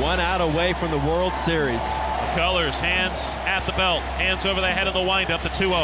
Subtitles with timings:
[0.00, 1.82] one out away from the World Series.
[2.34, 5.74] Colors, hands at the belt, hands over the head of the windup, the 2 0.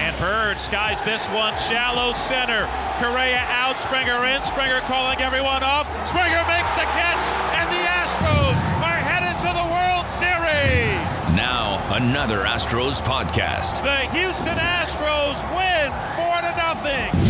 [0.00, 2.64] And Bird skies this one, shallow center.
[3.00, 5.84] Correa out, Springer in, Springer calling everyone off.
[6.08, 7.24] Springer makes the catch,
[7.58, 11.36] and the Astros are headed to the World Series.
[11.36, 13.82] Now, another Astros podcast.
[13.82, 17.23] The Houston Astros win 4 to nothing.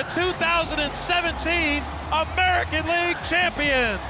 [0.00, 4.00] The 2017 American League champions.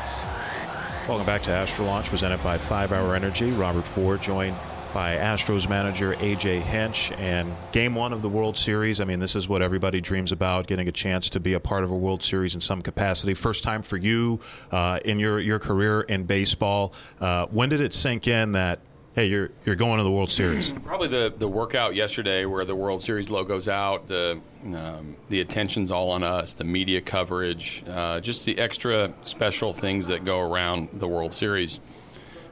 [1.09, 3.51] Welcome back to Astro Launch, presented by Five Hour Energy.
[3.51, 4.55] Robert Ford, joined
[4.95, 7.11] by Astros manager AJ Hinch.
[7.19, 10.69] And game one of the World Series, I mean, this is what everybody dreams about
[10.69, 13.35] getting a chance to be a part of a World Series in some capacity.
[13.35, 14.39] First time for you
[14.71, 16.95] uh, in your, your career in baseball.
[17.21, 18.79] Uh, when did it sink in that
[19.15, 20.73] hey, you're you're going to the World Series?
[20.85, 24.41] Probably the the workout yesterday, where the World Series logo's out, the
[24.75, 30.07] um, the attention's all on us, the media coverage, uh, just the extra special things
[30.09, 31.81] that go around the World Series,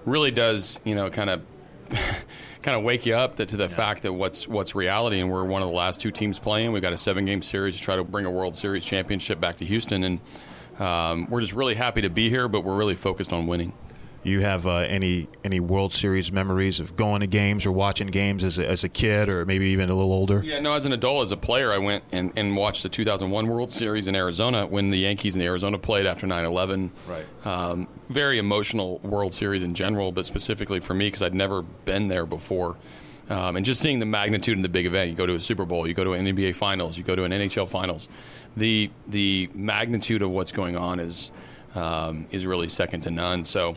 [0.04, 1.42] really does you know kind of.
[2.60, 3.68] kind of wake you up to the yeah.
[3.68, 6.70] fact that what's what's reality, and we're one of the last two teams playing.
[6.70, 9.56] We've got a seven game series to try to bring a World Series championship back
[9.58, 10.20] to Houston, and
[10.78, 12.46] um, we're just really happy to be here.
[12.46, 13.72] But we're really focused on winning
[14.22, 18.42] you have uh, any any World Series memories of going to games or watching games
[18.44, 20.42] as a, as a kid or maybe even a little older?
[20.44, 23.46] Yeah, no, as an adult, as a player, I went and, and watched the 2001
[23.46, 26.90] World Series in Arizona when the Yankees and the Arizona played after 9 11.
[27.06, 27.26] Right.
[27.44, 32.08] Um, very emotional World Series in general, but specifically for me because I'd never been
[32.08, 32.76] there before.
[33.30, 35.10] Um, and just seeing the magnitude in the big event.
[35.10, 37.24] You go to a Super Bowl, you go to an NBA Finals, you go to
[37.24, 38.08] an NHL Finals.
[38.56, 41.30] The the magnitude of what's going on is
[41.74, 43.44] um, is really second to none.
[43.44, 43.76] So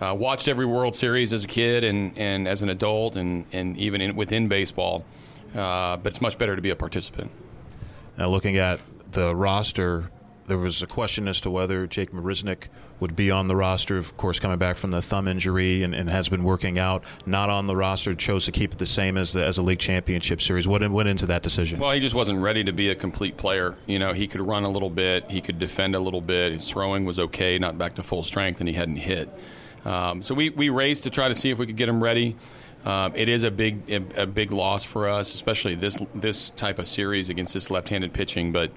[0.00, 3.76] uh, watched every World Series as a kid and, and as an adult and, and
[3.76, 5.04] even in, within baseball.
[5.54, 7.30] Uh, but it's much better to be a participant.
[8.16, 8.80] Now, looking at
[9.12, 10.10] the roster,
[10.46, 12.64] there was a question as to whether Jake Marisnick
[13.00, 13.96] would be on the roster.
[13.96, 17.04] Of course, coming back from the thumb injury and, and, has been working out.
[17.26, 18.14] Not on the roster.
[18.14, 20.66] Chose to keep it the same as the as a league championship series.
[20.66, 21.78] What went into that decision?
[21.78, 23.76] Well, he just wasn't ready to be a complete player.
[23.86, 25.30] You know, he could run a little bit.
[25.30, 26.52] He could defend a little bit.
[26.52, 29.28] His throwing was okay, not back to full strength, and he hadn't hit.
[29.84, 32.36] Um, so we, we raced to try to see if we could get him ready.
[32.84, 36.80] Um, it is a big a, a, big loss for us, especially this this type
[36.80, 38.50] of series against this left-handed pitching.
[38.50, 38.72] But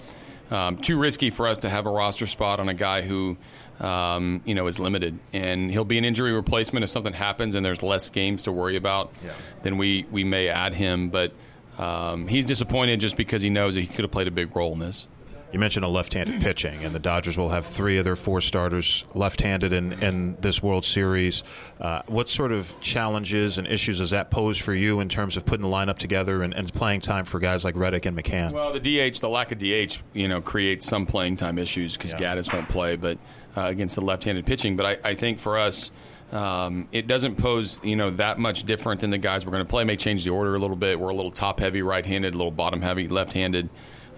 [0.51, 3.37] um, too risky for us to have a roster spot on a guy who
[3.79, 7.65] um, you know is limited, and he'll be an injury replacement if something happens and
[7.65, 9.11] there's less games to worry about.
[9.23, 9.33] Yeah.
[9.63, 11.33] Then we we may add him, but
[11.77, 14.73] um, he's disappointed just because he knows that he could have played a big role
[14.73, 15.07] in this.
[15.55, 19.05] You mentioned a left-handed pitching, and the Dodgers will have three of their four starters
[19.13, 21.43] left-handed in, in this World Series.
[21.79, 25.45] Uh, what sort of challenges and issues does that pose for you in terms of
[25.45, 28.51] putting the lineup together and, and playing time for guys like Reddick and McCann?
[28.51, 32.11] Well, the DH, the lack of DH, you know, creates some playing time issues because
[32.11, 32.35] yeah.
[32.35, 33.17] Gattis won't play, but
[33.55, 34.75] uh, against the left-handed pitching.
[34.75, 35.89] But I, I think for us.
[36.31, 39.69] Um, it doesn't pose, you know, that much different than the guys we're going to
[39.69, 39.83] play.
[39.83, 40.99] May change the order a little bit.
[40.99, 43.69] We're a little top heavy right-handed, a little bottom heavy left-handed.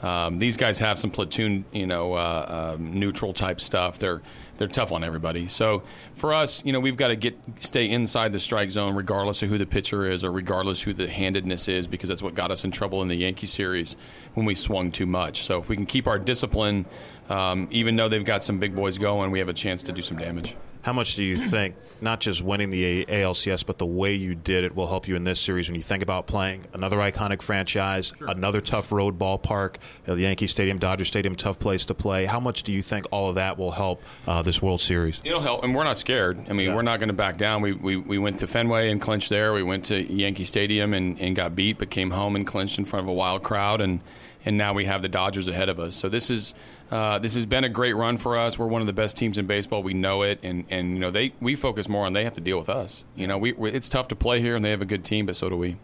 [0.01, 3.97] Um, these guys have some platoon, you know, uh, um, neutral type stuff.
[3.97, 4.21] They're
[4.57, 5.47] they're tough on everybody.
[5.47, 5.83] So
[6.15, 9.49] for us, you know, we've got to get stay inside the strike zone, regardless of
[9.49, 12.63] who the pitcher is or regardless who the handedness is, because that's what got us
[12.63, 13.95] in trouble in the Yankee series
[14.33, 15.43] when we swung too much.
[15.43, 16.85] So if we can keep our discipline,
[17.29, 20.01] um, even though they've got some big boys going, we have a chance to do
[20.01, 20.55] some damage.
[20.87, 24.63] How much do you think not just winning the ALCS, but the way you did
[24.63, 28.13] it will help you in this series when you think about playing another iconic franchise,
[28.17, 28.29] sure.
[28.29, 29.75] another tough road ballpark,
[30.07, 32.25] uh, the Yankee Stadium, Dodger Stadium, tough place to play?
[32.25, 35.19] How much do you think all of that will help uh, this World Series?
[35.25, 36.39] It'll help, and we're not scared.
[36.49, 36.75] I mean, yeah.
[36.75, 37.61] we're not going to back down.
[37.61, 39.51] We, we we went to Fenway and clinched there.
[39.51, 42.85] We went to Yankee Stadium and, and got beat, but came home and clinched in
[42.85, 43.99] front of a wild crowd and
[44.47, 45.93] and now we have the Dodgers ahead of us.
[45.93, 46.53] So this is
[46.89, 48.57] uh, this has been a great run for us.
[48.57, 49.83] We're one of the best teams in baseball.
[49.83, 52.41] We know it, and and you know they we focus more on they have to
[52.41, 53.03] deal with us.
[53.17, 55.25] You know, we, we it's tough to play here, and they have a good team,
[55.25, 55.75] but so do we.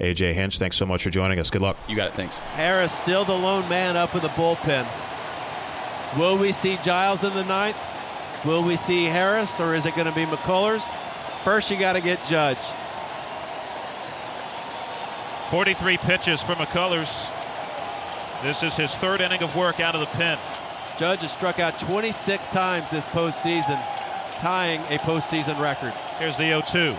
[0.00, 1.48] AJ Hinch, thanks so much for joining us.
[1.48, 1.76] Good luck.
[1.88, 2.14] You got it.
[2.14, 2.40] Thanks.
[2.40, 4.86] Harris still the lone man up in the bullpen.
[6.18, 7.78] Will we see Giles in the ninth?
[8.44, 10.82] Will we see Harris, or is it going to be McCullers?
[11.44, 12.58] First, you got to get Judge.
[15.50, 17.30] 43 pitches for McCullers.
[18.46, 20.38] This is his third inning of work out of the pen.
[21.00, 23.74] Judge has struck out 26 times this postseason,
[24.38, 25.92] tying a postseason record.
[26.20, 26.94] Here's the 0-2.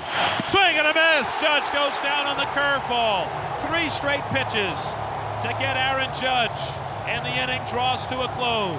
[0.52, 1.32] Swing and a miss.
[1.40, 3.32] Judge goes down on the curveball.
[3.66, 4.78] Three straight pitches
[5.40, 6.60] to get Aaron Judge,
[7.08, 8.76] and the inning draws to a close.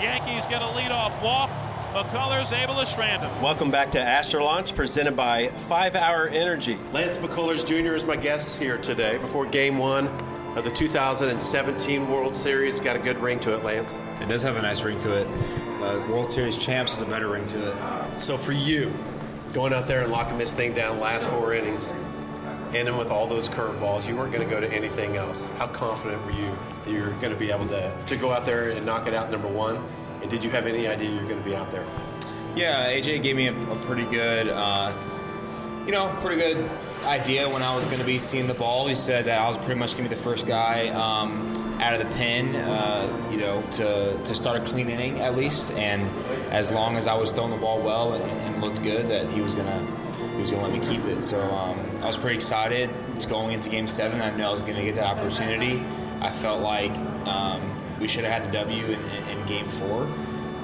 [0.00, 1.50] Yankees get a leadoff walk.
[1.92, 3.42] McCullers able to strand him.
[3.42, 6.78] Welcome back to Astro Launch, presented by Five Hour Energy.
[6.94, 7.92] Lance McCullers Jr.
[7.92, 10.08] is my guest here today before Game One
[10.56, 12.80] of the 2017 World Series.
[12.80, 14.00] Got a good ring to it, Lance.
[14.20, 15.26] It does have a nice ring to it.
[15.82, 18.20] Uh, World Series champs has a better ring to it.
[18.20, 18.94] So for you,
[19.52, 21.92] going out there and locking this thing down last four innings,
[22.74, 25.48] ending with all those curveballs, you weren't going to go to anything else.
[25.58, 28.44] How confident were you that you were going to be able to, to go out
[28.44, 29.82] there and knock it out number one?
[30.22, 31.86] And did you have any idea you were going to be out there?
[32.56, 34.92] Yeah, AJ gave me a, a pretty good, uh,
[35.86, 36.68] you know, pretty good
[37.04, 38.86] idea when I was going to be seeing the ball.
[38.86, 41.94] He said that I was pretty much going to be the first guy um, out
[41.94, 45.72] of the pen, uh, you know, to, to start a clean inning at least.
[45.72, 46.02] And
[46.52, 49.40] as long as I was throwing the ball well and, and looked good, that he
[49.40, 49.98] was going to
[50.32, 51.20] he was going to let me keep it.
[51.22, 54.20] So um, I was pretty excited it's going into Game Seven.
[54.20, 55.82] I knew I was going to get that opportunity.
[56.20, 56.96] I felt like
[57.26, 57.60] um,
[57.98, 60.08] we should have had the W in, in, in Game Four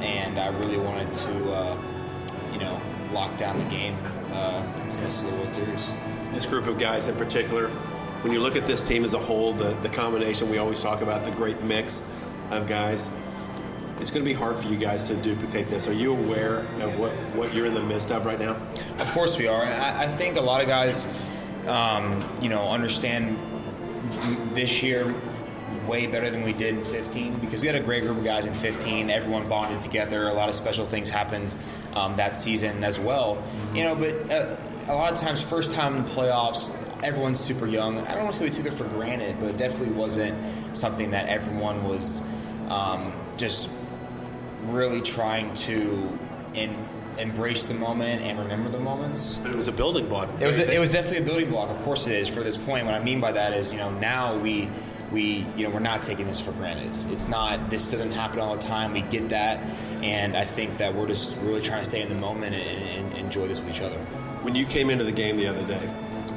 [0.01, 1.83] and I really wanted to, uh,
[2.53, 2.81] you know,
[3.13, 3.97] lock down the game
[4.31, 5.95] uh, in Tennessee World Series.
[6.35, 7.69] This group of guys in particular,
[8.23, 11.01] when you look at this team as a whole, the, the combination we always talk
[11.01, 12.03] about, the great mix
[12.51, 13.09] of guys,
[14.01, 15.87] it's going to be hard for you guys to duplicate this.
[15.87, 18.57] Are you aware of what, what you're in the midst of right now?
[18.99, 19.63] Of course we are.
[19.63, 21.07] I, I think a lot of guys,
[21.69, 23.39] um, you know, understand
[24.51, 25.15] this year
[25.87, 28.47] way better than we did in 15 because we had a great group of guys
[28.47, 29.09] in 15.
[29.09, 30.29] Everyone bonded together.
[30.29, 31.55] A lot of special things happened
[31.95, 33.41] um, that season as well.
[33.73, 37.67] You know, but uh, a lot of times, first time in the playoffs, everyone's super
[37.67, 37.99] young.
[37.99, 40.37] I don't want to say we took it for granted, but it definitely wasn't
[40.77, 42.23] something that everyone was
[42.69, 43.71] um, just
[44.63, 46.19] really trying to
[46.55, 46.87] in,
[47.19, 49.39] embrace the moment and remember the moments.
[49.39, 50.29] But it was a building block.
[50.41, 50.59] It was.
[50.59, 51.71] A, it was definitely a building block.
[51.71, 52.87] Of course, it is for this point.
[52.87, 54.69] What I mean by that is, you know, now we
[55.13, 56.93] we you know we're not taking this for granted.
[57.13, 58.93] It's not this doesn't happen all the time.
[58.93, 59.59] We get that,
[60.03, 63.19] and I think that we're just really trying to stay in the moment and, and
[63.19, 63.99] enjoy this with each other.
[64.45, 65.89] When you came into the game the other day,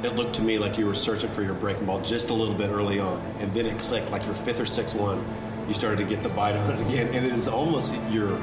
[0.02, 2.54] it looked to me like you were searching for your breaking ball just a little
[2.54, 5.22] bit early on, and then it clicked like your fifth or sixth one.
[5.68, 8.42] You started to get the bite on it again, and it is almost your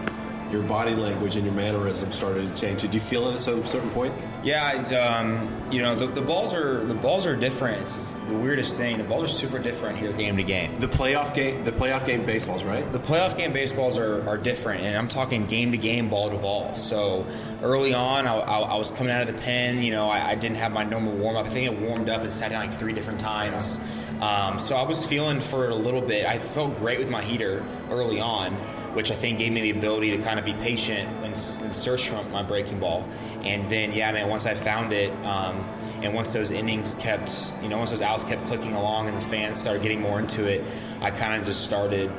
[0.51, 2.81] your body language and your mannerism started to change.
[2.81, 4.13] Did you feel it at some certain point?
[4.45, 7.81] Yeah, it's, um, you know the, the, balls are the balls are different.
[7.81, 9.00] It's the weirdest thing.
[9.00, 10.80] The balls are super different here, game to game.
[10.80, 12.89] The playoff game, the playoff game baseballs, right?
[12.92, 16.38] The playoff game baseballs are, are different, and I'm talking game to game, ball to
[16.38, 16.75] ball.
[16.75, 17.25] So
[17.63, 19.81] early on, I, I, I was coming out of the pen.
[19.81, 21.48] You know, I, I didn't have my normal warm up.
[21.48, 23.80] I think it warmed up and sat down like three different times.
[24.21, 26.25] Um, so I was feeling for it a little bit.
[26.25, 28.53] I felt great with my heater early on,
[28.94, 32.07] which I think gave me the ability to kind of be patient and, and search
[32.07, 33.07] for my breaking ball.
[33.44, 35.66] And then, yeah, man, once I found it, um,
[36.02, 39.22] and once those innings kept, you know, once those outs kept clicking along and the
[39.22, 40.62] fans started getting more into it,
[41.00, 42.12] I kind of just started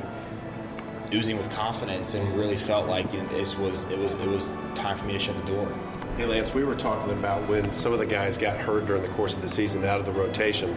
[1.13, 5.05] oozing with confidence and really felt like it was it was it was time for
[5.05, 5.71] me to shut the door.
[6.17, 9.09] Hey Lance, we were talking about when some of the guys got hurt during the
[9.09, 10.75] course of the season out of the rotation.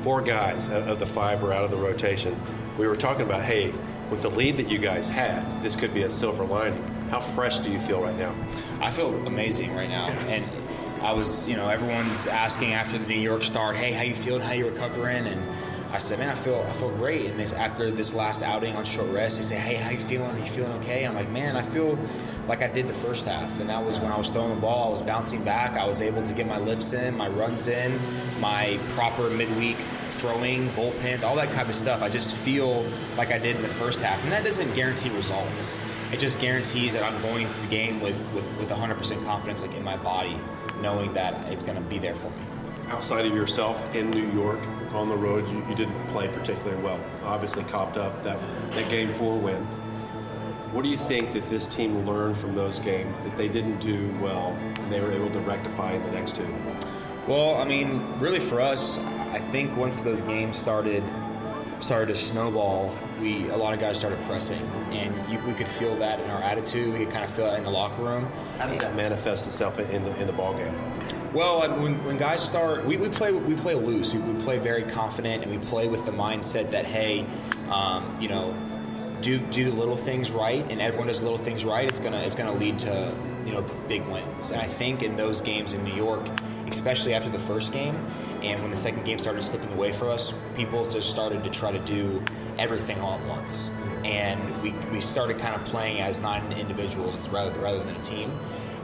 [0.00, 2.36] Four guys out of the five were out of the rotation.
[2.78, 3.72] We were talking about, hey,
[4.10, 6.84] with the lead that you guys had, this could be a silver lining.
[7.10, 8.34] How fresh do you feel right now?
[8.80, 10.44] I feel amazing right now, and
[11.02, 14.42] I was, you know, everyone's asking after the New York start, hey, how you feeling?
[14.42, 15.26] How you recovering?
[15.26, 15.40] And
[15.92, 17.26] I said, man, I feel I feel great.
[17.30, 20.30] And this, after this last outing on short rest, they say, hey, how you feeling?
[20.30, 21.02] Are you feeling okay?
[21.02, 21.98] And I'm like, man, I feel
[22.46, 24.86] like I did the first half, and that was when I was throwing the ball.
[24.86, 25.72] I was bouncing back.
[25.72, 27.98] I was able to get my lifts in, my runs in,
[28.40, 29.78] my proper midweek
[30.08, 32.02] throwing, bullpens, all that kind of stuff.
[32.02, 35.80] I just feel like I did in the first half, and that doesn't guarantee results.
[36.12, 39.74] It just guarantees that I'm going through the game with with, with 100% confidence, like
[39.74, 40.36] in my body,
[40.80, 42.59] knowing that it's going to be there for me
[42.90, 44.58] outside of yourself in New York
[44.92, 47.00] on the road, you, you, didn't play particularly well.
[47.22, 48.38] Obviously, copped up that,
[48.72, 49.62] that game four win.
[50.72, 54.14] What do you think that this team learned from those games that they didn't do
[54.20, 56.54] well and they were able to rectify in the next two?
[57.26, 61.04] Well, I mean, really for us, I think once those games started
[61.78, 64.60] started to snowball, we a lot of guys started pressing,
[64.92, 66.92] and you, we could feel that in our attitude.
[66.92, 68.30] We could kind of feel it in the locker room.
[68.58, 70.74] How does that manifest itself in the in the ball game?
[71.32, 74.12] Well, when, when guys start, we, we play we play loose.
[74.12, 77.24] We, we play very confident, and we play with the mindset that hey,
[77.70, 78.52] um, you know,
[79.20, 82.54] do do little things right, and everyone does little things right, it's gonna it's gonna
[82.54, 84.50] lead to you know big wins.
[84.50, 86.28] And I think in those games in New York,
[86.66, 87.94] especially after the first game,
[88.42, 91.70] and when the second game started slipping away for us, people just started to try
[91.70, 92.24] to do
[92.58, 93.70] everything all at once,
[94.04, 98.36] and we we started kind of playing as nine individuals rather rather than a team.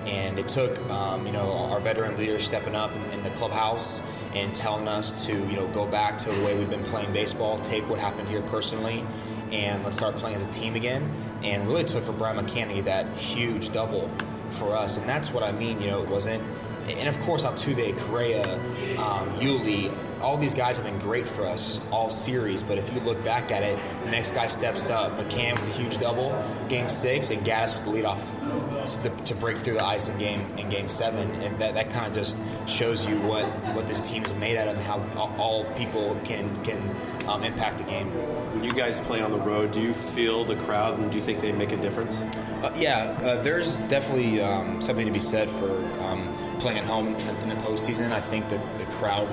[0.06, 4.02] And it took, um, you know, our veteran leaders stepping up in, in, the clubhouse
[4.34, 7.58] and telling us to, you know, go back to the way we've been playing baseball,
[7.58, 9.04] take what happened here personally,
[9.50, 11.12] and let's start playing as a team again.
[11.42, 14.10] And really took for Brian McCann to get that huge double
[14.50, 14.96] for us.
[14.96, 16.42] And that's what I mean, you know, it wasn't.
[16.88, 18.54] And of course, Altuve, Correa,
[18.98, 22.62] um, Yuli, all these guys have been great for us all series.
[22.62, 25.18] But if you look back at it, the next guy steps up.
[25.18, 29.58] McCann with a huge double, game six, and Gattis with the leadoff to, to break
[29.58, 31.30] through the ice in game in game seven.
[31.42, 32.38] And that, that kind of just
[32.68, 36.64] shows you what, what this team is made out of and how all, people can
[36.64, 36.94] can
[37.26, 38.08] um, impact the game.
[38.52, 41.22] When you guys play on the road, do you feel the crowd and do you
[41.22, 42.22] think they make a difference?
[42.62, 45.70] Uh, yeah, uh, there's definitely um, something to be said for
[46.02, 48.12] um, playing at home in the, in the postseason.
[48.12, 49.28] I think that the crowd,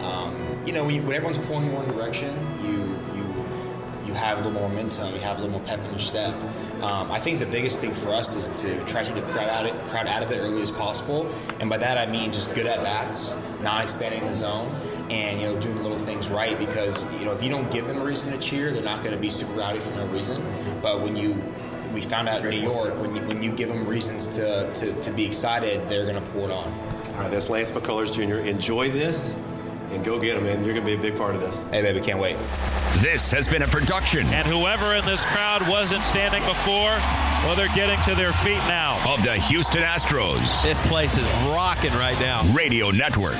[0.00, 2.34] um, you know, when, you, when, everyone's pulling in one direction,
[2.64, 2.73] you
[4.14, 6.34] have a little more momentum, you have a little more pep in your step.
[6.82, 9.48] Um, I think the biggest thing for us is to try to get the crowd
[9.48, 11.30] out, of, crowd out of it early as possible,
[11.60, 14.74] and by that I mean just good at bats, not expanding the zone,
[15.10, 16.58] and you know doing little things right.
[16.58, 19.14] Because you know if you don't give them a reason to cheer, they're not going
[19.14, 20.44] to be super rowdy for no reason.
[20.82, 21.42] But when you
[21.94, 24.92] we found out in New York when you, when you give them reasons to, to,
[25.02, 26.66] to be excited, they're going to pour it on.
[27.14, 28.46] All right, that's Lance McCullers Jr.
[28.46, 29.36] Enjoy this
[29.90, 30.64] and go get them, man.
[30.64, 31.62] You're going to be a big part of this.
[31.70, 32.36] Hey, baby, can't wait.
[32.98, 34.26] This has been a production.
[34.28, 36.96] And whoever in this crowd wasn't standing before,
[37.42, 38.98] well, they're getting to their feet now.
[39.12, 40.62] Of the Houston Astros.
[40.62, 42.44] This place is rocking right now.
[42.52, 43.38] Radio Network.